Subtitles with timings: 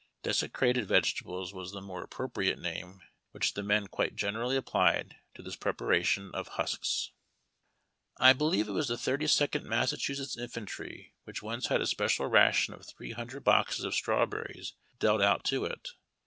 [0.19, 3.01] ^' Desecrated vegetables" was the more appropriate name
[3.37, 7.11] Avhich the men quite generally applied to this preparation of husks.
[8.17, 12.25] I believe it was the Thirty Second Massachusetts Infan try which once had a special
[12.25, 15.89] ration of three hundred boxes of strawberries dealt out to it.